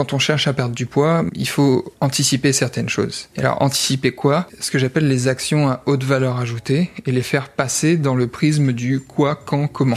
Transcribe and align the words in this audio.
quand 0.00 0.14
on 0.14 0.18
cherche 0.18 0.48
à 0.48 0.54
perdre 0.54 0.74
du 0.74 0.86
poids, 0.86 1.26
il 1.34 1.46
faut 1.46 1.84
anticiper 2.00 2.54
certaines 2.54 2.88
choses. 2.88 3.28
Alors 3.36 3.60
anticiper 3.60 4.12
quoi? 4.12 4.48
Ce 4.58 4.70
que 4.70 4.78
j'appelle 4.78 5.06
les 5.06 5.28
actions 5.28 5.68
à 5.68 5.82
haute 5.84 6.04
valeur 6.04 6.38
ajoutée 6.38 6.90
et 7.04 7.12
les 7.12 7.20
faire 7.20 7.50
passer 7.50 7.98
dans 7.98 8.14
le 8.14 8.26
prisme 8.26 8.72
du 8.72 9.00
quoi, 9.00 9.34
quand, 9.34 9.68
comment 9.68 9.96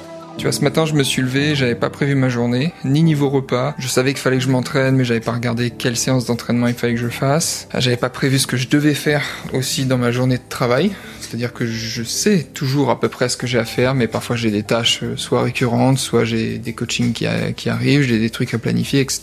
Tu 0.41 0.47
vois, 0.47 0.53
ce 0.53 0.63
matin, 0.63 0.87
je 0.87 0.95
me 0.95 1.03
suis 1.03 1.21
levé, 1.21 1.53
j'avais 1.53 1.75
pas 1.75 1.91
prévu 1.91 2.15
ma 2.15 2.27
journée, 2.27 2.73
ni 2.83 3.03
niveau 3.03 3.29
repas. 3.29 3.75
Je 3.77 3.87
savais 3.87 4.11
qu'il 4.11 4.23
fallait 4.23 4.37
que 4.37 4.43
je 4.43 4.49
m'entraîne, 4.49 4.95
mais 4.95 5.05
j'avais 5.05 5.19
pas 5.19 5.33
regardé 5.33 5.69
quelle 5.69 5.95
séance 5.95 6.25
d'entraînement 6.25 6.65
il 6.65 6.73
fallait 6.73 6.95
que 6.95 6.99
je 6.99 7.09
fasse. 7.09 7.67
J'avais 7.77 7.95
pas 7.95 8.09
prévu 8.09 8.39
ce 8.39 8.47
que 8.47 8.57
je 8.57 8.67
devais 8.67 8.95
faire 8.95 9.23
aussi 9.53 9.85
dans 9.85 9.99
ma 9.99 10.11
journée 10.11 10.37
de 10.37 10.49
travail. 10.49 10.93
C'est-à-dire 11.19 11.53
que 11.53 11.67
je 11.67 12.01
sais 12.01 12.47
toujours 12.55 12.89
à 12.89 12.99
peu 12.99 13.07
près 13.07 13.29
ce 13.29 13.37
que 13.37 13.45
j'ai 13.45 13.59
à 13.59 13.65
faire, 13.65 13.93
mais 13.93 14.07
parfois 14.07 14.35
j'ai 14.35 14.49
des 14.49 14.63
tâches 14.63 15.01
euh, 15.03 15.15
soit 15.15 15.43
récurrentes, 15.43 15.99
soit 15.99 16.25
j'ai 16.25 16.57
des 16.57 16.73
coachings 16.73 17.13
qui, 17.13 17.27
qui 17.55 17.69
arrivent, 17.69 18.01
j'ai 18.01 18.17
des 18.17 18.31
trucs 18.31 18.55
à 18.55 18.57
planifier, 18.57 19.01
etc. 19.01 19.21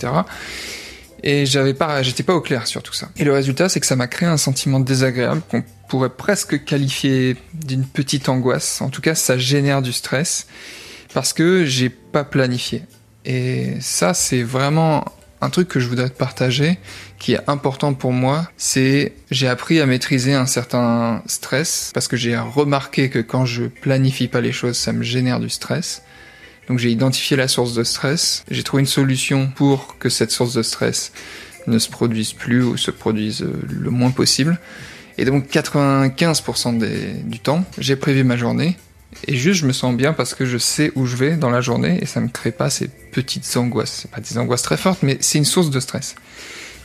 Et 1.24 1.46
j'avais 1.46 1.74
pas, 1.74 2.00
j'étais 2.05 2.22
pas 2.22 2.34
au 2.34 2.41
clair 2.41 2.69
sur 2.69 2.84
tout 2.84 2.94
ça. 2.94 3.08
Et 3.16 3.24
le 3.24 3.32
résultat, 3.32 3.69
c'est 3.69 3.80
que 3.80 3.86
ça 3.86 3.96
m'a 3.96 4.06
créé 4.06 4.28
un 4.28 4.36
sentiment 4.36 4.78
désagréable 4.78 5.42
qu'on 5.50 5.64
pourrait 5.89 6.11
presque 6.11 6.62
qualifier 6.64 7.34
d'une 7.55 7.84
petite 7.84 8.28
angoisse. 8.28 8.80
En 8.83 8.89
tout 8.89 9.00
cas, 9.00 9.16
ça 9.16 9.36
génère 9.36 9.83
du 9.83 9.92
stress 9.92 10.46
parce 11.14 11.33
que 11.33 11.64
j'ai 11.64 11.89
pas 11.89 12.25
planifié. 12.25 12.83
Et 13.25 13.75
ça, 13.81 14.14
c'est 14.14 14.42
vraiment 14.42 15.05
un 15.41 15.51
truc 15.51 15.69
que 15.69 15.81
je 15.81 15.89
voudrais 15.89 16.09
te 16.09 16.17
partager 16.17 16.78
qui 17.19 17.34
est 17.34 17.41
important 17.48 17.95
pour 17.95 18.12
moi, 18.12 18.48
c'est 18.56 19.12
j'ai 19.31 19.48
appris 19.48 19.81
à 19.81 19.86
maîtriser 19.86 20.34
un 20.34 20.47
certain 20.47 21.23
stress 21.27 21.91
parce 21.95 22.09
que 22.09 22.17
j'ai 22.17 22.36
remarqué 22.36 23.11
que 23.11 23.19
quand 23.19 23.45
je 23.45 23.64
planifie 23.64 24.29
pas 24.29 24.41
les 24.41 24.53
choses, 24.53 24.77
ça 24.77 24.92
me 24.92 25.03
génère 25.03 25.41
du 25.41 25.48
stress. 25.48 26.03
Donc 26.69 26.79
j'ai 26.79 26.91
identifié 26.91 27.36
la 27.36 27.48
source 27.48 27.75
de 27.75 27.83
stress, 27.83 28.45
j'ai 28.51 28.62
trouvé 28.62 28.83
une 28.83 28.86
solution 28.86 29.48
pour 29.48 29.97
que 29.98 30.09
cette 30.09 30.31
source 30.31 30.55
de 30.55 30.62
stress 30.62 31.12
ne 31.67 31.79
se 31.79 31.89
produise 31.89 32.33
plus 32.33 32.62
ou 32.62 32.77
se 32.77 32.91
produise 32.91 33.45
le 33.69 33.91
moins 33.91 34.11
possible. 34.11 34.61
Et 35.17 35.25
donc 35.25 35.48
95% 35.51 37.25
du 37.25 37.39
temps, 37.41 37.64
j'ai 37.79 37.97
prévu 37.97 38.23
ma 38.23 38.36
journée 38.36 38.77
et 39.27 39.37
juste, 39.37 39.61
je 39.61 39.67
me 39.67 39.73
sens 39.73 39.97
bien 39.97 40.12
parce 40.12 40.34
que 40.34 40.45
je 40.45 40.59
sais 40.59 40.92
où 40.95 41.06
je 41.06 41.17
vais 41.17 41.37
dans 41.37 41.51
la 41.51 41.61
journée 41.61 41.98
et 42.01 42.06
ça 42.06 42.20
me 42.20 42.28
crée 42.28 42.53
pas 42.53 42.70
ces 42.70 42.89
petites 42.89 43.56
angoisses. 43.56 44.01
C'est 44.03 44.11
pas 44.11 44.20
des 44.20 44.39
angoisses 44.39 44.62
très 44.62 44.77
fortes, 44.77 45.03
mais 45.03 45.17
c'est 45.20 45.39
une 45.39 45.45
source 45.45 45.70
de 45.70 45.81
stress. 45.81 46.14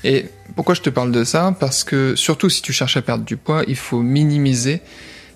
Et 0.04 0.26
pourquoi 0.56 0.76
je 0.76 0.82
te 0.82 0.90
parle 0.90 1.12
de 1.12 1.24
ça? 1.24 1.56
Parce 1.60 1.84
que 1.84 2.16
surtout 2.16 2.50
si 2.50 2.62
tu 2.62 2.74
cherches 2.74 2.98
à 2.98 3.02
perdre 3.02 3.24
du 3.24 3.38
poids, 3.38 3.64
il 3.68 3.76
faut 3.76 4.02
minimiser 4.02 4.82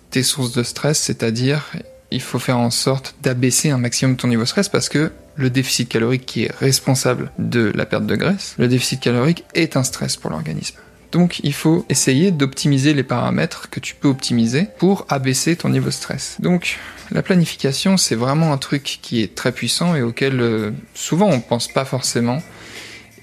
tes 0.10 0.24
sources 0.24 0.54
de 0.54 0.64
stress, 0.64 1.00
c'est-à-dire 1.00 1.72
il 2.12 2.22
faut 2.22 2.40
faire 2.40 2.58
en 2.58 2.72
sorte 2.72 3.16
d'abaisser 3.22 3.70
un 3.70 3.78
maximum 3.78 4.16
ton 4.16 4.30
niveau 4.30 4.44
de 4.44 4.48
stress 4.48 4.70
parce 4.70 4.88
que 4.88 5.12
le 5.36 5.50
déficit 5.50 5.90
calorique 5.90 6.26
qui 6.26 6.46
est 6.46 6.52
responsable 6.60 7.32
de 7.38 7.72
la 7.76 7.86
perte 7.86 8.06
de 8.06 8.16
graisse, 8.16 8.56
le 8.58 8.68
déficit 8.68 9.02
calorique 9.02 9.44
est 9.54 9.76
un 9.76 9.84
stress 9.84 10.16
pour 10.16 10.32
l'organisme. 10.32 10.78
Donc 11.18 11.40
il 11.42 11.54
faut 11.54 11.84
essayer 11.90 12.30
d'optimiser 12.30 12.94
les 12.94 13.02
paramètres 13.02 13.72
que 13.72 13.80
tu 13.80 13.96
peux 13.96 14.08
optimiser 14.08 14.68
pour 14.78 15.08
abaisser 15.10 15.56
ton 15.56 15.69
niveau 15.69 15.88
de 15.88 15.91
stress. 15.91 16.38
Donc 16.41 16.78
la 17.09 17.24
planification, 17.24 17.97
c'est 17.97 18.14
vraiment 18.14 18.53
un 18.53 18.59
truc 18.59 19.00
qui 19.02 19.24
est 19.24 19.34
très 19.34 19.52
puissant 19.52 19.96
et 19.96 20.03
auquel 20.03 20.40
euh, 20.40 20.69
souvent 20.94 21.28
on 21.28 21.40
pense 21.40 21.69
pas 21.69 21.86
forcément. 21.86 22.44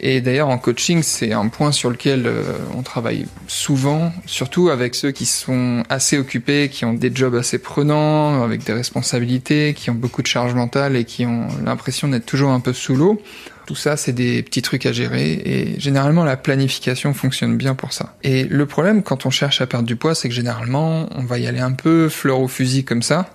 Et 0.01 0.21
d'ailleurs 0.21 0.49
en 0.49 0.59
coaching, 0.59 1.05
c'est 1.05 1.33
un 1.33 1.47
point 1.47 1.71
sur 1.71 1.89
lequel 1.89 2.27
euh, 2.27 2.43
on 2.77 2.83
travaille 2.83 3.27
souvent, 3.47 4.13
surtout 4.27 4.71
avec 4.71 4.97
ceux 4.97 5.13
qui 5.13 5.25
sont 5.25 5.85
assez 5.89 6.19
occupés, 6.19 6.71
qui 6.71 6.85
ont 6.85 6.95
des 6.95 7.15
jobs 7.15 7.37
assez 7.37 7.59
prenants, 7.59 8.43
avec 8.43 8.65
des 8.65 8.73
responsabilités, 8.73 9.73
qui 9.73 9.91
ont 9.91 9.95
beaucoup 9.95 10.23
de 10.23 10.27
charge 10.27 10.53
mentale 10.55 10.97
et 10.97 11.05
qui 11.05 11.27
ont 11.27 11.47
l'impression 11.65 12.09
d'être 12.09 12.27
toujours 12.27 12.51
un 12.51 12.59
peu 12.59 12.73
sous 12.73 12.97
l'eau. 12.97 13.23
Tout 13.67 13.75
ça, 13.75 13.97
c'est 13.97 14.13
des 14.13 14.43
petits 14.43 14.63
trucs 14.63 14.85
à 14.85 14.93
gérer 14.93 15.33
et 15.33 15.81
généralement 15.81 16.25
la 16.25 16.37
planification 16.37 17.15
fonctionne 17.15 17.57
bien 17.57 17.75
pour 17.75 17.93
ça. 17.93 18.15
Et 18.23 18.45
le 18.45 18.67
problème 18.67 19.03
quand 19.03 19.27
on 19.27 19.31
cherche 19.31 19.61
à 19.61 19.67
perdre 19.67 19.87
du 19.87 19.97
poids, 19.97 20.15
c'est 20.15 20.29
que 20.29 20.35
généralement 20.35 21.09
on 21.17 21.25
va 21.25 21.39
y 21.39 21.47
aller 21.47 21.61
un 21.61 21.73
peu 21.73 22.09
fleur 22.09 22.41
au 22.41 22.49
fusil 22.49 22.85
comme 22.85 23.03
ça, 23.03 23.31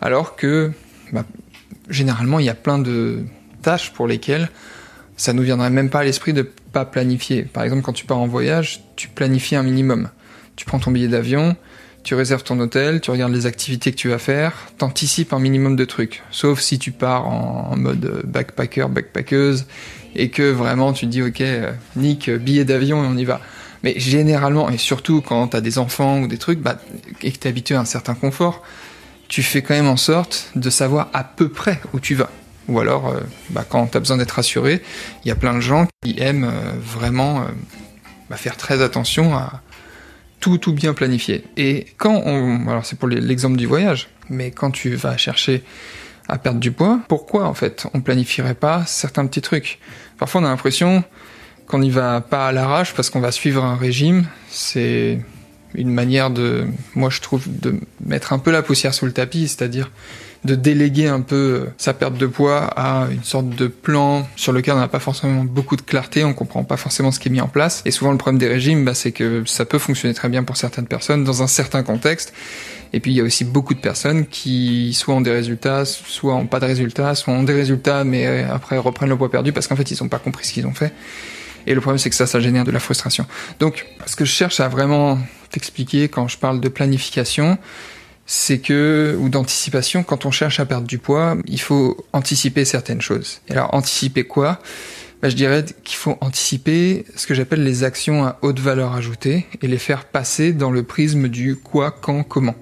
alors 0.00 0.36
que 0.36 0.72
bah, 1.12 1.24
généralement 1.88 2.38
il 2.38 2.46
y 2.46 2.50
a 2.50 2.54
plein 2.54 2.78
de 2.78 3.24
tâches 3.62 3.92
pour 3.92 4.06
lesquelles 4.06 4.50
ça 5.16 5.32
nous 5.32 5.42
viendrait 5.42 5.70
même 5.70 5.90
pas 5.90 6.00
à 6.00 6.04
l'esprit 6.04 6.32
de 6.32 6.42
pas 6.42 6.84
planifier. 6.84 7.42
Par 7.42 7.62
exemple, 7.62 7.82
quand 7.82 7.92
tu 7.92 8.06
pars 8.06 8.18
en 8.18 8.26
voyage, 8.26 8.82
tu 8.96 9.08
planifies 9.08 9.56
un 9.56 9.62
minimum. 9.62 10.08
Tu 10.56 10.64
prends 10.64 10.78
ton 10.78 10.90
billet 10.90 11.08
d'avion, 11.08 11.56
tu 12.10 12.16
réserves 12.16 12.42
ton 12.42 12.58
hôtel, 12.58 13.00
tu 13.00 13.12
regardes 13.12 13.32
les 13.32 13.46
activités 13.46 13.92
que 13.92 13.96
tu 13.96 14.08
vas 14.08 14.18
faire, 14.18 14.52
t'anticipes 14.78 15.32
un 15.32 15.38
minimum 15.38 15.76
de 15.76 15.84
trucs. 15.84 16.24
Sauf 16.32 16.58
si 16.58 16.80
tu 16.80 16.90
pars 16.90 17.28
en, 17.28 17.76
mode 17.76 18.22
backpacker, 18.24 18.88
backpackeuse, 18.88 19.66
et 20.16 20.28
que 20.28 20.50
vraiment 20.50 20.92
tu 20.92 21.06
te 21.06 21.10
dis 21.12 21.22
ok, 21.22 21.40
euh, 21.40 21.70
Nick, 21.94 22.28
billet 22.28 22.64
d'avion 22.64 23.04
et 23.04 23.06
on 23.06 23.16
y 23.16 23.24
va. 23.24 23.40
Mais 23.84 23.94
généralement, 23.96 24.68
et 24.70 24.76
surtout 24.76 25.20
quand 25.20 25.46
t'as 25.46 25.60
des 25.60 25.78
enfants 25.78 26.18
ou 26.22 26.26
des 26.26 26.36
trucs, 26.36 26.58
bah, 26.58 26.80
et 27.22 27.30
que 27.30 27.38
t'es 27.38 27.48
habitué 27.48 27.76
à 27.76 27.80
un 27.80 27.84
certain 27.84 28.14
confort, 28.14 28.64
tu 29.28 29.44
fais 29.44 29.62
quand 29.62 29.74
même 29.74 29.86
en 29.86 29.96
sorte 29.96 30.50
de 30.56 30.68
savoir 30.68 31.10
à 31.12 31.22
peu 31.22 31.48
près 31.48 31.80
où 31.92 32.00
tu 32.00 32.16
vas. 32.16 32.30
Ou 32.66 32.80
alors, 32.80 33.06
euh, 33.06 33.20
bah, 33.50 33.64
quand 33.68 33.86
t'as 33.86 34.00
besoin 34.00 34.16
d'être 34.16 34.32
rassuré, 34.32 34.82
il 35.24 35.28
y 35.28 35.30
a 35.30 35.36
plein 35.36 35.54
de 35.54 35.60
gens 35.60 35.86
qui 36.02 36.16
aiment 36.18 36.50
euh, 36.52 36.72
vraiment 36.82 37.46
bah, 38.28 38.36
faire 38.36 38.56
très 38.56 38.82
attention 38.82 39.32
à, 39.36 39.62
tout 40.40 40.58
tout 40.58 40.72
bien 40.72 40.94
planifié. 40.94 41.44
Et 41.56 41.86
quand 41.96 42.22
on, 42.24 42.66
alors 42.68 42.84
c'est 42.84 42.98
pour 42.98 43.08
l'exemple 43.08 43.56
du 43.56 43.66
voyage, 43.66 44.08
mais 44.28 44.50
quand 44.50 44.70
tu 44.70 44.94
vas 44.94 45.16
chercher 45.16 45.62
à 46.28 46.38
perdre 46.38 46.60
du 46.60 46.72
poids, 46.72 47.00
pourquoi 47.08 47.46
en 47.46 47.54
fait 47.54 47.86
on 47.94 48.00
planifierait 48.00 48.54
pas 48.54 48.84
certains 48.86 49.26
petits 49.26 49.42
trucs? 49.42 49.78
Parfois 50.18 50.40
on 50.40 50.44
a 50.44 50.48
l'impression 50.48 51.04
qu'on 51.66 51.78
n'y 51.78 51.90
va 51.90 52.20
pas 52.20 52.48
à 52.48 52.52
l'arrache 52.52 52.94
parce 52.94 53.10
qu'on 53.10 53.20
va 53.20 53.30
suivre 53.32 53.64
un 53.64 53.76
régime. 53.76 54.26
C'est 54.48 55.20
une 55.74 55.90
manière 55.90 56.30
de, 56.30 56.66
moi 56.94 57.10
je 57.10 57.20
trouve, 57.20 57.44
de 57.46 57.74
mettre 58.04 58.32
un 58.32 58.38
peu 58.38 58.50
la 58.50 58.62
poussière 58.62 58.94
sous 58.94 59.06
le 59.06 59.12
tapis, 59.12 59.48
c'est-à-dire 59.48 59.90
de 60.44 60.54
déléguer 60.54 61.06
un 61.06 61.20
peu 61.20 61.36
euh, 61.36 61.70
sa 61.76 61.92
perte 61.92 62.16
de 62.16 62.26
poids 62.26 62.64
à 62.76 63.08
une 63.10 63.22
sorte 63.22 63.50
de 63.50 63.66
plan 63.66 64.26
sur 64.36 64.52
lequel 64.52 64.74
on 64.74 64.78
n'a 64.78 64.88
pas 64.88 64.98
forcément 64.98 65.44
beaucoup 65.44 65.76
de 65.76 65.82
clarté, 65.82 66.24
on 66.24 66.32
comprend 66.32 66.64
pas 66.64 66.78
forcément 66.78 67.12
ce 67.12 67.20
qui 67.20 67.28
est 67.28 67.30
mis 67.30 67.42
en 67.42 67.48
place. 67.48 67.82
Et 67.84 67.90
souvent 67.90 68.10
le 68.10 68.16
problème 68.16 68.38
des 68.38 68.48
régimes, 68.48 68.84
bah, 68.84 68.94
c'est 68.94 69.12
que 69.12 69.42
ça 69.46 69.64
peut 69.66 69.78
fonctionner 69.78 70.14
très 70.14 70.28
bien 70.28 70.42
pour 70.42 70.56
certaines 70.56 70.86
personnes 70.86 71.24
dans 71.24 71.42
un 71.42 71.46
certain 71.46 71.82
contexte. 71.82 72.32
Et 72.92 73.00
puis 73.00 73.12
il 73.12 73.16
y 73.16 73.20
a 73.20 73.24
aussi 73.24 73.44
beaucoup 73.44 73.74
de 73.74 73.80
personnes 73.80 74.26
qui 74.26 74.94
soit 74.94 75.14
ont 75.14 75.20
des 75.20 75.30
résultats, 75.30 75.84
soit 75.84 76.34
ont 76.34 76.46
pas 76.46 76.58
de 76.58 76.66
résultats, 76.66 77.14
soit 77.14 77.34
ont 77.34 77.42
des 77.42 77.52
résultats 77.52 78.04
mais 78.04 78.26
euh, 78.26 78.54
après 78.54 78.78
reprennent 78.78 79.10
le 79.10 79.16
poids 79.16 79.30
perdu 79.30 79.52
parce 79.52 79.66
qu'en 79.66 79.76
fait 79.76 79.90
ils 79.90 80.02
n'ont 80.02 80.08
pas 80.08 80.18
compris 80.18 80.46
ce 80.46 80.54
qu'ils 80.54 80.66
ont 80.66 80.74
fait. 80.74 80.92
Et 81.66 81.74
le 81.74 81.80
problème 81.80 81.98
c'est 81.98 82.10
que 82.10 82.16
ça, 82.16 82.26
ça 82.26 82.40
génère 82.40 82.64
de 82.64 82.70
la 82.70 82.80
frustration. 82.80 83.26
Donc 83.58 83.86
ce 84.06 84.16
que 84.16 84.24
je 84.24 84.32
cherche 84.32 84.60
à 84.60 84.68
vraiment 84.68 85.18
t'expliquer 85.50 86.08
quand 86.08 86.28
je 86.28 86.38
parle 86.38 86.60
de 86.60 86.68
planification, 86.68 87.58
c'est 88.32 88.58
que, 88.58 89.16
ou 89.18 89.28
d'anticipation, 89.28 90.04
quand 90.04 90.24
on 90.24 90.30
cherche 90.30 90.60
à 90.60 90.64
perdre 90.64 90.86
du 90.86 90.98
poids, 90.98 91.36
il 91.46 91.60
faut 91.60 91.96
anticiper 92.12 92.64
certaines 92.64 93.00
choses. 93.00 93.40
Et 93.48 93.52
alors, 93.52 93.74
anticiper 93.74 94.22
quoi? 94.22 94.60
Bah, 95.20 95.28
Je 95.28 95.34
dirais 95.34 95.64
qu'il 95.82 95.96
faut 95.96 96.16
anticiper 96.20 97.04
ce 97.16 97.26
que 97.26 97.34
j'appelle 97.34 97.64
les 97.64 97.82
actions 97.82 98.24
à 98.24 98.38
haute 98.42 98.60
valeur 98.60 98.94
ajoutée 98.94 99.46
et 99.60 99.66
les 99.66 99.78
faire 99.78 100.04
passer 100.04 100.52
dans 100.52 100.70
le 100.70 100.84
prisme 100.84 101.26
du 101.26 101.56
quoi, 101.56 101.90
quand, 101.90 102.22
comment. 102.22 102.54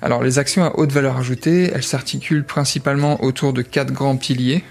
Alors, 0.00 0.22
les 0.22 0.38
actions 0.38 0.64
à 0.64 0.72
haute 0.78 0.90
valeur 0.90 1.18
ajoutée, 1.18 1.70
elles 1.74 1.82
s'articulent 1.82 2.46
principalement 2.46 3.22
autour 3.22 3.52
de 3.52 3.60
quatre 3.60 3.92
grands 3.92 4.16
piliers. 4.16 4.64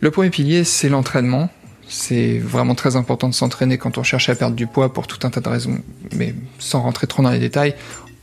Le 0.00 0.10
premier 0.10 0.30
pilier, 0.30 0.64
c'est 0.64 0.88
l'entraînement. 0.88 1.50
C'est 1.96 2.38
vraiment 2.38 2.74
très 2.74 2.96
important 2.96 3.28
de 3.28 3.34
s'entraîner 3.34 3.78
quand 3.78 3.98
on 3.98 4.02
cherche 4.02 4.28
à 4.28 4.34
perdre 4.34 4.56
du 4.56 4.66
poids 4.66 4.92
pour 4.92 5.06
tout 5.06 5.24
un 5.24 5.30
tas 5.30 5.40
de 5.40 5.48
raisons, 5.48 5.78
mais 6.12 6.34
sans 6.58 6.82
rentrer 6.82 7.06
trop 7.06 7.22
dans 7.22 7.30
les 7.30 7.38
détails. 7.38 7.76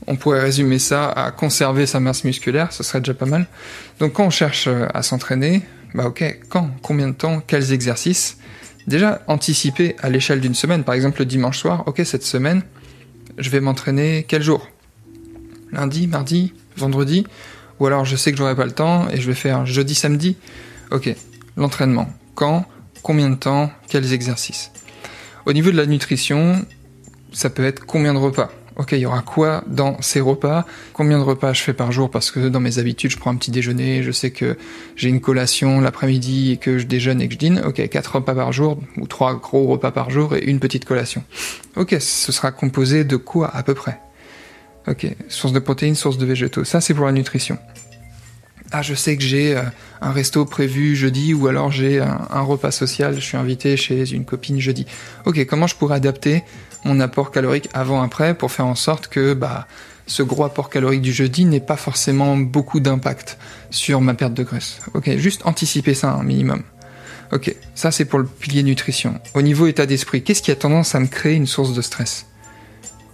On 0.07 0.17
pourrait 0.17 0.41
résumer 0.41 0.77
ça 0.77 1.09
à 1.09 1.31
conserver 1.31 1.85
sa 1.85 2.01
masse 2.01 2.25
musculaire, 2.25 2.73
ce 2.73 2.83
serait 2.83 2.99
déjà 2.99 3.13
pas 3.13 3.25
mal. 3.25 3.47
Donc 3.99 4.11
quand 4.11 4.25
on 4.25 4.29
cherche 4.29 4.67
euh, 4.67 4.87
à 4.93 5.03
s'entraîner, 5.03 5.61
bah 5.93 6.05
ok, 6.07 6.39
quand, 6.49 6.69
combien 6.81 7.07
de 7.07 7.13
temps, 7.13 7.41
quels 7.47 7.71
exercices? 7.71 8.39
Déjà 8.87 9.21
anticiper 9.27 9.95
à 10.01 10.09
l'échelle 10.09 10.41
d'une 10.41 10.53
semaine, 10.53 10.83
par 10.83 10.93
exemple 10.93 11.19
le 11.19 11.25
dimanche 11.25 11.57
soir, 11.57 11.83
ok 11.85 12.01
cette 12.03 12.23
semaine, 12.23 12.63
je 13.37 13.49
vais 13.51 13.61
m'entraîner 13.61 14.25
quel 14.27 14.43
jour? 14.43 14.67
Lundi, 15.71 16.07
mardi, 16.07 16.53
vendredi? 16.75 17.25
Ou 17.79 17.87
alors 17.87 18.03
je 18.03 18.17
sais 18.17 18.33
que 18.33 18.37
j'aurai 18.37 18.55
pas 18.55 18.65
le 18.65 18.73
temps 18.73 19.07
et 19.09 19.21
je 19.21 19.27
vais 19.27 19.33
faire 19.33 19.65
jeudi, 19.65 19.95
samedi? 19.95 20.35
Ok, 20.91 21.15
l'entraînement. 21.55 22.09
Quand 22.35 22.65
combien 23.01 23.29
de 23.29 23.35
temps, 23.35 23.71
quels 23.87 24.13
exercices. 24.13 24.71
Au 25.45 25.53
niveau 25.53 25.71
de 25.71 25.77
la 25.77 25.85
nutrition, 25.85 26.65
ça 27.31 27.49
peut 27.49 27.65
être 27.65 27.85
combien 27.85 28.13
de 28.13 28.19
repas. 28.19 28.51
Ok, 28.77 28.93
il 28.93 28.99
y 28.99 29.05
aura 29.05 29.21
quoi 29.21 29.63
dans 29.67 30.01
ces 30.01 30.21
repas? 30.21 30.65
Combien 30.93 31.19
de 31.19 31.23
repas 31.23 31.51
je 31.51 31.61
fais 31.61 31.73
par 31.73 31.91
jour? 31.91 32.09
Parce 32.09 32.31
que 32.31 32.47
dans 32.47 32.61
mes 32.61 32.79
habitudes, 32.79 33.11
je 33.11 33.17
prends 33.17 33.31
un 33.31 33.35
petit 33.35 33.51
déjeuner, 33.51 34.01
je 34.01 34.11
sais 34.11 34.31
que 34.31 34.57
j'ai 34.95 35.09
une 35.09 35.19
collation 35.19 35.81
l'après-midi 35.81 36.53
et 36.53 36.57
que 36.57 36.77
je 36.77 36.85
déjeune 36.85 37.21
et 37.21 37.27
que 37.27 37.33
je 37.33 37.37
dîne. 37.37 37.61
Ok, 37.65 37.85
quatre 37.89 38.15
repas 38.15 38.33
par 38.33 38.53
jour 38.53 38.79
ou 38.97 39.07
trois 39.07 39.35
gros 39.35 39.67
repas 39.67 39.91
par 39.91 40.09
jour 40.09 40.35
et 40.35 40.45
une 40.45 40.59
petite 40.59 40.85
collation. 40.85 41.23
Ok, 41.75 41.97
ce 41.99 42.31
sera 42.31 42.51
composé 42.51 43.03
de 43.03 43.17
quoi 43.17 43.53
à 43.53 43.61
peu 43.61 43.73
près? 43.73 43.99
Ok, 44.87 45.05
source 45.27 45.53
de 45.53 45.59
protéines, 45.59 45.95
source 45.95 46.17
de 46.17 46.25
végétaux. 46.25 46.63
Ça, 46.63 46.81
c'est 46.81 46.93
pour 46.93 47.05
la 47.05 47.11
nutrition. 47.11 47.57
Ah, 48.73 48.81
je 48.81 48.93
sais 48.93 49.17
que 49.17 49.23
j'ai 49.23 49.57
euh, 49.57 49.63
un 49.99 50.11
resto 50.11 50.45
prévu 50.45 50.95
jeudi 50.95 51.33
ou 51.33 51.47
alors 51.47 51.71
j'ai 51.71 51.99
un, 51.99 52.41
repas 52.41 52.71
social, 52.71 53.15
je 53.15 53.19
suis 53.19 53.35
invité 53.35 53.75
chez 53.75 54.11
une 54.11 54.23
copine 54.23 54.59
jeudi. 54.61 54.85
Ok, 55.25 55.45
comment 55.45 55.67
je 55.67 55.75
pourrais 55.75 55.97
adapter 55.97 56.43
mon 56.85 57.01
apport 57.01 57.31
calorique 57.31 57.69
avant-après 57.73 58.33
pour 58.33 58.51
faire 58.51 58.65
en 58.65 58.75
sorte 58.75 59.07
que 59.07 59.33
bah, 59.33 59.67
ce 60.07 60.23
gros 60.23 60.45
apport 60.45 60.69
calorique 60.69 61.01
du 61.01 61.11
jeudi 61.11 61.43
n'ait 61.43 61.59
pas 61.59 61.75
forcément 61.75 62.37
beaucoup 62.37 62.79
d'impact 62.79 63.37
sur 63.71 63.99
ma 63.99 64.13
perte 64.13 64.33
de 64.33 64.43
graisse? 64.43 64.79
Ok, 64.93 65.17
juste 65.17 65.41
anticiper 65.45 65.93
ça 65.93 66.13
un 66.13 66.23
minimum. 66.23 66.63
Ok, 67.33 67.53
ça 67.75 67.91
c'est 67.91 68.05
pour 68.05 68.19
le 68.19 68.25
pilier 68.25 68.63
nutrition. 68.63 69.19
Au 69.33 69.41
niveau 69.41 69.67
état 69.67 69.85
d'esprit, 69.85 70.23
qu'est-ce 70.23 70.41
qui 70.41 70.51
a 70.51 70.55
tendance 70.55 70.95
à 70.95 71.01
me 71.01 71.07
créer 71.07 71.35
une 71.35 71.47
source 71.47 71.73
de 71.73 71.81
stress? 71.81 72.25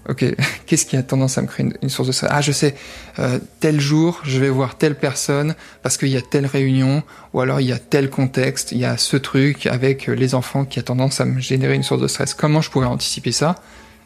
Ok, 0.09 0.24
qu'est-ce 0.65 0.86
qui 0.86 0.95
a 0.95 1.04
tendance 1.04 1.38
à 1.38 1.42
me 1.42 1.48
créer 1.48 1.68
une, 1.81 1.89
source 1.89 2.07
de 2.07 2.13
stress? 2.13 2.31
Ah, 2.33 2.42
je 2.42 2.51
sais, 2.51 2.75
euh, 3.19 3.39
tel 3.59 3.80
jour, 3.80 4.21
je 4.24 4.39
vais 4.39 4.50
voir 4.50 4.77
telle 4.77 4.95
personne 4.95 5.56
parce 5.83 5.98
qu'il 5.98 6.09
y 6.09 6.18
a 6.18 6.21
telle 6.21 6.45
réunion, 6.45 7.04
ou 7.33 7.42
alors 7.42 7.59
il 7.59 7.68
y 7.68 7.74
a 7.74 7.80
tel 7.80 8.09
contexte, 8.09 8.71
il 8.71 8.80
y 8.80 8.86
a 8.86 8.98
ce 8.98 9.18
truc 9.18 9.65
avec 9.65 10.07
les 10.07 10.36
enfants 10.36 10.65
qui 10.65 10.80
a 10.80 10.83
tendance 10.83 11.19
à 11.19 11.25
me 11.25 11.39
générer 11.39 11.75
une 11.75 11.83
source 11.83 12.01
de 12.01 12.07
stress. 12.07 12.33
Comment 12.33 12.62
je 12.62 12.71
pourrais 12.71 12.88
anticiper 12.88 13.31
ça? 13.31 13.56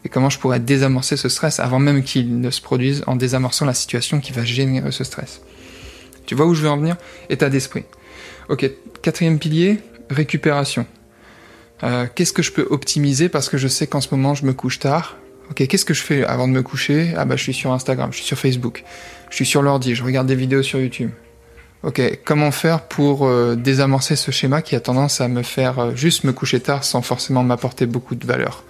Et 0.04 0.08
comment 0.08 0.30
je 0.30 0.38
pourrais 0.40 0.58
désamorcer 0.58 1.16
ce 1.16 1.28
stress 1.28 1.60
avant 1.60 1.78
même 1.78 2.02
qu'il 2.02 2.40
ne 2.40 2.50
se 2.50 2.60
produise 2.60 3.04
en 3.06 3.14
désamorçant 3.14 3.66
la 3.66 3.74
situation 3.74 4.18
qui 4.18 4.32
va 4.32 4.44
générer 4.44 4.90
ce 4.90 5.04
stress? 5.04 5.40
Tu 6.26 6.34
vois 6.34 6.46
où 6.46 6.54
je 6.54 6.62
veux 6.62 6.70
en 6.70 6.76
venir? 6.76 6.96
État 7.30 7.48
d'esprit. 7.48 7.84
Ok, 8.48 8.68
quatrième 9.02 9.38
pilier, 9.38 9.78
récupération. 10.10 10.86
Euh, 11.84 12.06
qu'est-ce 12.12 12.32
que 12.32 12.42
je 12.42 12.50
peux 12.50 12.66
optimiser? 12.70 13.28
Parce 13.28 13.48
que 13.48 13.58
je 13.58 13.68
sais 13.68 13.86
qu'en 13.86 14.00
ce 14.00 14.08
moment 14.10 14.34
je 14.34 14.44
me 14.44 14.52
couche 14.52 14.80
tard 14.80 15.16
Ok, 15.50 15.66
qu'est-ce 15.66 15.84
que 15.84 15.94
je 15.94 16.02
fais 16.02 16.24
avant 16.24 16.48
de 16.48 16.52
me 16.52 16.62
coucher? 16.62 17.12
Ah 17.16 17.24
bah 17.24 17.36
je 17.36 17.42
suis 17.42 17.54
sur 17.54 17.72
Instagram, 17.72 18.10
je 18.12 18.18
suis 18.18 18.26
sur 18.26 18.38
Facebook, 18.38 18.84
je 19.30 19.36
suis 19.36 19.46
sur 19.46 19.62
l'ordi, 19.62 19.94
je 19.94 20.02
regarde 20.02 20.26
des 20.26 20.34
vidéos 20.34 20.62
sur 20.62 20.80
YouTube. 20.80 21.10
Ok, 21.82 22.00
comment 22.24 22.52
faire 22.52 22.82
pour 22.82 23.26
euh, 23.26 23.56
désamorcer 23.56 24.14
ce 24.14 24.30
schéma 24.30 24.62
qui 24.62 24.76
a 24.76 24.80
tendance 24.80 25.20
à 25.20 25.26
me 25.26 25.42
faire 25.42 25.78
euh, 25.80 25.94
juste 25.96 26.22
me 26.22 26.32
coucher 26.32 26.60
tard 26.60 26.84
sans 26.84 27.02
forcément 27.02 27.42
m'apporter 27.42 27.86
beaucoup 27.86 28.14
de 28.14 28.24
valeur? 28.24 28.62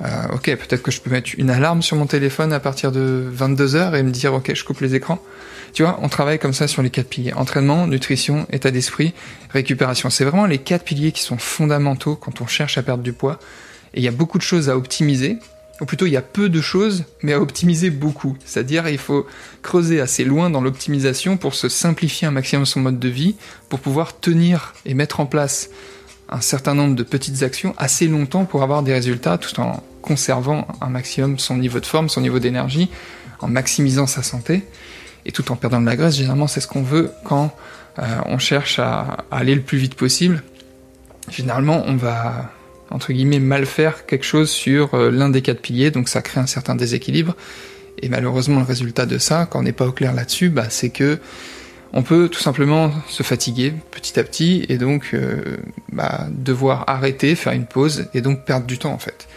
Euh, 0.00 0.06
Ok, 0.32 0.44
peut-être 0.46 0.82
que 0.82 0.90
je 0.90 1.02
peux 1.02 1.10
mettre 1.10 1.30
une 1.36 1.50
alarme 1.50 1.82
sur 1.82 1.96
mon 1.96 2.06
téléphone 2.06 2.54
à 2.54 2.58
partir 2.58 2.90
de 2.90 3.30
22h 3.36 3.94
et 3.94 4.02
me 4.02 4.10
dire 4.10 4.32
ok, 4.32 4.54
je 4.54 4.64
coupe 4.64 4.80
les 4.80 4.94
écrans. 4.94 5.18
Tu 5.74 5.82
vois, 5.82 5.98
on 6.02 6.08
travaille 6.08 6.38
comme 6.38 6.54
ça 6.54 6.68
sur 6.68 6.82
les 6.82 6.88
quatre 6.88 7.08
piliers. 7.08 7.34
Entraînement, 7.34 7.86
nutrition, 7.86 8.46
état 8.50 8.70
d'esprit, 8.70 9.12
récupération. 9.50 10.08
C'est 10.08 10.24
vraiment 10.24 10.46
les 10.46 10.58
quatre 10.58 10.84
piliers 10.84 11.12
qui 11.12 11.22
sont 11.22 11.38
fondamentaux 11.38 12.16
quand 12.16 12.40
on 12.40 12.46
cherche 12.46 12.78
à 12.78 12.82
perdre 12.82 13.02
du 13.02 13.12
poids. 13.12 13.38
Et 13.94 14.00
il 14.00 14.02
y 14.02 14.08
a 14.08 14.12
beaucoup 14.12 14.38
de 14.38 14.42
choses 14.42 14.70
à 14.70 14.76
optimiser 14.76 15.38
ou 15.80 15.84
plutôt 15.84 16.06
il 16.06 16.12
y 16.12 16.16
a 16.16 16.22
peu 16.22 16.48
de 16.48 16.60
choses, 16.60 17.04
mais 17.22 17.32
à 17.32 17.40
optimiser 17.40 17.90
beaucoup. 17.90 18.36
C'est-à-dire 18.44 18.88
il 18.88 18.98
faut 18.98 19.26
creuser 19.62 20.00
assez 20.00 20.24
loin 20.24 20.50
dans 20.50 20.60
l'optimisation 20.60 21.36
pour 21.36 21.54
se 21.54 21.68
simplifier 21.68 22.28
un 22.28 22.30
maximum 22.30 22.66
son 22.66 22.80
mode 22.80 22.98
de 22.98 23.08
vie, 23.08 23.36
pour 23.68 23.80
pouvoir 23.80 24.18
tenir 24.18 24.74
et 24.84 24.94
mettre 24.94 25.20
en 25.20 25.26
place 25.26 25.70
un 26.28 26.40
certain 26.40 26.74
nombre 26.74 26.94
de 26.94 27.02
petites 27.02 27.42
actions 27.42 27.74
assez 27.78 28.06
longtemps 28.06 28.44
pour 28.44 28.62
avoir 28.62 28.82
des 28.82 28.92
résultats 28.92 29.38
tout 29.38 29.60
en 29.60 29.82
conservant 30.02 30.66
un 30.80 30.88
maximum 30.88 31.38
son 31.38 31.56
niveau 31.56 31.80
de 31.80 31.86
forme, 31.86 32.08
son 32.08 32.20
niveau 32.20 32.38
d'énergie, 32.38 32.90
en 33.40 33.48
maximisant 33.48 34.06
sa 34.06 34.22
santé 34.22 34.64
et 35.24 35.32
tout 35.32 35.52
en 35.52 35.56
perdant 35.56 35.80
de 35.80 35.86
la 35.86 35.96
graisse. 35.96 36.16
Généralement 36.16 36.46
c'est 36.46 36.60
ce 36.60 36.66
qu'on 36.66 36.82
veut 36.82 37.10
quand 37.24 37.54
euh, 37.98 38.02
on 38.26 38.38
cherche 38.38 38.78
à 38.78 39.24
aller 39.30 39.54
le 39.54 39.62
plus 39.62 39.78
vite 39.78 39.94
possible. 39.94 40.42
Généralement 41.28 41.82
on 41.86 41.96
va 41.96 42.50
entre 42.92 43.12
guillemets, 43.12 43.40
mal 43.40 43.66
faire 43.66 44.06
quelque 44.06 44.24
chose 44.24 44.50
sur 44.50 44.94
euh, 44.94 45.10
l'un 45.10 45.28
des 45.28 45.42
quatre 45.42 45.60
piliers, 45.60 45.90
donc 45.90 46.08
ça 46.08 46.22
crée 46.22 46.40
un 46.40 46.46
certain 46.46 46.74
déséquilibre. 46.74 47.34
Et 48.00 48.08
malheureusement, 48.08 48.58
le 48.58 48.66
résultat 48.66 49.06
de 49.06 49.18
ça, 49.18 49.46
quand 49.46 49.60
on 49.60 49.62
n'est 49.62 49.72
pas 49.72 49.86
au 49.86 49.92
clair 49.92 50.12
là-dessus, 50.12 50.48
bah, 50.50 50.66
c'est 50.68 50.90
que 50.90 51.18
on 51.94 52.02
peut 52.02 52.28
tout 52.28 52.40
simplement 52.40 52.90
se 53.08 53.22
fatiguer 53.22 53.74
petit 53.90 54.18
à 54.18 54.24
petit 54.24 54.64
et 54.68 54.78
donc 54.78 55.10
euh, 55.12 55.58
bah, 55.92 56.26
devoir 56.30 56.84
arrêter, 56.88 57.34
faire 57.34 57.52
une 57.52 57.66
pause 57.66 58.06
et 58.14 58.22
donc 58.22 58.44
perdre 58.44 58.66
du 58.66 58.78
temps 58.78 58.92
en 58.92 58.98
fait. 58.98 59.28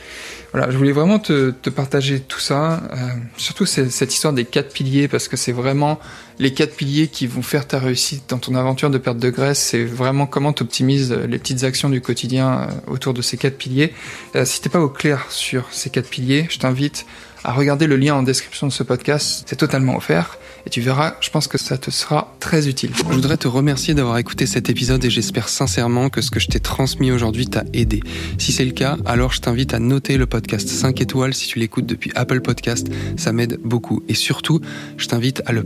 Voilà, 0.54 0.72
je 0.72 0.78
voulais 0.78 0.94
vraiment 0.94 1.20
te, 1.20 1.52
partager 1.70 2.22
tout 2.22 2.40
ça, 2.40 2.82
euh, 2.94 2.98
surtout 3.36 3.66
cette 3.66 4.14
histoire 4.14 4.32
des 4.32 4.46
quatre 4.46 4.72
piliers, 4.72 5.10
parce 5.10 5.28
que 5.28 5.36
c'est 5.36 5.52
vraiment 5.52 6.00
les 6.40 6.54
quatre 6.54 6.76
piliers 6.76 7.08
qui 7.08 7.28
vont 7.28 7.42
faire 7.42 7.68
ta 7.68 7.80
réussite 7.80 8.24
dans 8.30 8.38
ton 8.38 8.56
aventure 8.56 8.90
de 8.90 8.98
perte 8.98 9.18
de 9.18 9.30
graisse. 9.30 9.60
C'est 9.60 9.86
vraiment 9.86 10.26
comment 10.26 10.54
tu 10.54 10.64
optimises 10.64 11.12
les 11.12 11.40
petites 11.40 11.64
actions 11.64 11.90
du 11.90 12.02
quotidien 12.02 12.70
euh, 12.70 12.92
autour 12.92 13.14
de 13.14 13.22
ces 13.22 13.38
quatre 13.38 13.58
piliers. 13.58 13.94
Euh, 14.36 14.46
si 14.46 14.62
t'es 14.62 14.70
pas 14.70 14.80
au 14.80 14.90
clair 14.90 15.26
sur 15.30 15.68
ces 15.72 15.90
quatre 15.90 16.10
piliers, 16.10 16.48
je 16.50 16.60
t'invite 16.60 17.06
à 17.46 17.54
regarder 17.54 17.86
le 17.88 17.96
lien 17.96 18.16
en 18.16 18.24
description 18.24 18.68
de 18.68 18.72
ce 18.72 18.84
podcast. 18.84 19.44
C'est 19.48 19.56
totalement 19.56 19.96
offert 19.96 20.38
et 20.66 20.70
tu 20.72 20.82
verras, 20.82 21.16
je 21.22 21.30
pense 21.30 21.48
que 21.48 21.60
ça 21.60 21.78
te 21.78 21.92
sera 21.92 22.36
très 22.40 22.68
utile. 22.68 22.90
Je 22.96 23.04
voudrais 23.04 23.38
te 23.38 23.48
remercier 23.48 23.94
d'avoir 23.94 24.18
écouté 24.18 24.48
cet 24.48 24.68
épisode 24.70 25.06
et 25.06 25.12
j'espère 25.12 25.48
sincèrement 25.48 26.10
que 26.10 26.22
ce 26.22 26.32
que 26.32 26.40
je 26.40 26.48
t'ai 26.48 26.60
transmis 26.60 27.12
aujourd'hui 27.12 27.46
t'a 27.46 27.64
aidé. 27.74 28.02
Si 28.40 28.52
c'est 28.52 28.66
le 28.66 28.72
cas, 28.72 28.98
alors 29.06 29.32
je 29.32 29.42
t'invite 29.42 29.76
à 29.76 29.80
noter 29.80 30.18
le 30.18 30.26
podcast 30.26 30.68
5 30.68 31.00
étoiles 31.02 31.36
si 31.36 31.48
tu 31.48 31.60
l'écoutes 31.60 31.86
depuis 31.86 32.12
Apple 32.16 32.42
Podcast, 32.42 32.88
ça 33.16 33.32
m'aide 33.32 33.60
beaucoup. 33.64 34.02
Et 34.08 34.16
surtout, 34.16 34.60
je 34.98 35.08
t'invite 35.08 35.44
à 35.46 35.52
le 35.52 35.64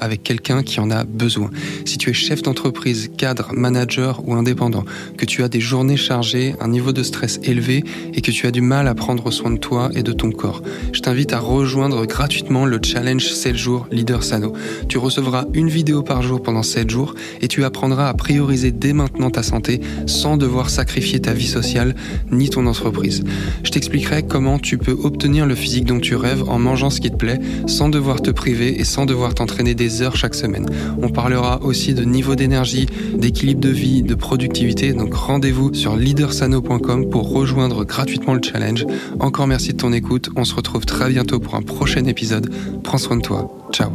avec 0.00 0.22
quelqu'un 0.22 0.62
qui 0.62 0.80
en 0.80 0.90
a 0.90 1.04
besoin. 1.04 1.50
Si 1.84 1.98
tu 1.98 2.10
es 2.10 2.12
chef 2.12 2.42
d'entreprise, 2.42 3.10
cadre, 3.16 3.50
manager 3.52 4.22
ou 4.26 4.34
indépendant, 4.34 4.84
que 5.16 5.24
tu 5.24 5.42
as 5.42 5.48
des 5.48 5.60
journées 5.60 5.96
chargées, 5.96 6.54
un 6.60 6.68
niveau 6.68 6.92
de 6.92 7.02
stress 7.02 7.40
élevé 7.42 7.84
et 8.14 8.20
que 8.20 8.30
tu 8.30 8.46
as 8.46 8.50
du 8.50 8.60
mal 8.60 8.88
à 8.88 8.94
prendre 8.94 9.30
soin 9.30 9.50
de 9.50 9.58
toi 9.58 9.90
et 9.94 10.02
de 10.02 10.12
ton 10.12 10.30
corps, 10.30 10.62
je 10.92 11.00
t'invite 11.00 11.32
à 11.32 11.38
rejoindre 11.38 12.06
gratuitement 12.06 12.66
le 12.66 12.78
challenge 12.82 13.32
7 13.32 13.56
jours 13.56 13.86
Leader 13.90 14.22
Sano. 14.22 14.52
Tu 14.88 14.98
recevras 14.98 15.46
une 15.54 15.68
vidéo 15.68 16.02
par 16.02 16.22
jour 16.22 16.42
pendant 16.42 16.62
7 16.62 16.90
jours 16.90 17.14
et 17.40 17.48
tu 17.48 17.64
apprendras 17.64 18.08
à 18.08 18.14
prioriser 18.14 18.72
dès 18.72 18.92
maintenant 18.92 19.30
ta 19.30 19.42
santé 19.42 19.80
sans 20.06 20.36
devoir 20.36 20.70
sacrifier 20.70 21.20
ta 21.20 21.32
vie 21.32 21.46
sociale 21.46 21.94
ni 22.30 22.50
ton 22.50 22.66
entreprise. 22.66 23.24
Je 23.62 23.70
t'expliquerai 23.70 24.22
comment 24.22 24.58
tu 24.58 24.78
peux 24.78 24.96
obtenir 25.02 25.46
le 25.46 25.54
physique 25.54 25.84
dont 25.84 26.00
tu 26.00 26.14
rêves 26.16 26.48
en 26.48 26.58
mangeant 26.58 26.90
ce 26.90 27.00
qui 27.00 27.10
te 27.10 27.16
plaît 27.16 27.40
sans 27.66 27.88
devoir 27.88 28.20
te 28.22 28.30
priver 28.30 28.80
et 28.80 28.84
sans 28.84 29.06
devoir 29.06 29.34
t'entraîner 29.34 29.74
des 29.80 30.02
heures 30.02 30.14
chaque 30.14 30.34
semaine. 30.34 30.66
On 31.00 31.08
parlera 31.08 31.62
aussi 31.62 31.94
de 31.94 32.04
niveau 32.04 32.34
d'énergie, 32.34 32.84
d'équilibre 33.16 33.62
de 33.62 33.70
vie, 33.70 34.02
de 34.02 34.14
productivité. 34.14 34.92
Donc 34.92 35.14
rendez-vous 35.14 35.72
sur 35.72 35.96
leadersano.com 35.96 37.08
pour 37.08 37.32
rejoindre 37.32 37.84
gratuitement 37.84 38.34
le 38.34 38.42
challenge. 38.42 38.84
Encore 39.20 39.46
merci 39.46 39.72
de 39.72 39.78
ton 39.78 39.94
écoute. 39.94 40.28
On 40.36 40.44
se 40.44 40.54
retrouve 40.54 40.84
très 40.84 41.08
bientôt 41.08 41.40
pour 41.40 41.54
un 41.54 41.62
prochain 41.62 42.04
épisode. 42.04 42.52
Prends 42.84 42.98
soin 42.98 43.16
de 43.16 43.22
toi. 43.22 43.50
Ciao. 43.72 43.90